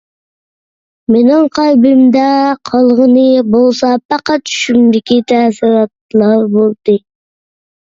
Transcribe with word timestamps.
مېنىڭ 1.15 1.43
قەلبىمدە 1.57 2.25
قالغىنى 2.71 3.29
بولسا 3.53 3.95
پەقەت 4.09 4.49
چۈشۈمدىكى 4.57 5.23
تەسىراتلا 5.37 6.37
بولدى. 6.61 7.03